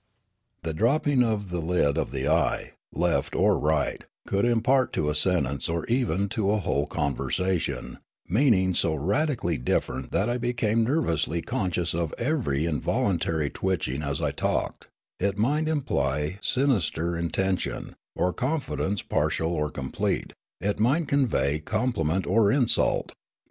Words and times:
The 0.63 0.73
dropping 0.73 1.21
of 1.23 1.51
the 1.51 1.61
lid 1.61 1.95
of 1.95 2.09
the 2.09 2.27
eye, 2.27 2.71
left 2.91 3.35
or 3.35 3.59
right, 3.59 4.03
could 4.25 4.45
impart 4.45 4.93
to 4.93 5.11
a 5.11 5.13
sentence, 5.13 5.69
or 5.69 5.85
even 5.85 6.27
to 6.29 6.49
a 6.49 6.57
whole 6.59 6.87
con 6.87 7.15
versation, 7.15 7.97
meanings 8.27 8.79
so 8.79 8.95
radically 8.95 9.59
different 9.59 10.11
that 10.11 10.27
I 10.27 10.39
became 10.39 10.83
nervously 10.83 11.43
conscious 11.43 11.93
of 11.93 12.15
every 12.17 12.65
involuntary 12.65 13.51
twitching 13.51 14.01
as 14.01 14.23
I 14.23 14.31
talked; 14.31 14.87
it 15.19 15.37
might 15.37 15.67
imply 15.67 16.39
sinister 16.41 17.15
intention, 17.15 17.93
or 18.15 18.33
con 18.33 18.59
fidence 18.59 19.07
partial 19.07 19.51
or 19.51 19.69
complete; 19.69 20.33
it 20.59 20.79
might 20.79 21.07
convey 21.09 21.61
compli 21.63 22.05
ment 22.07 22.25
or 22.25 22.51
insult. 22.51 23.13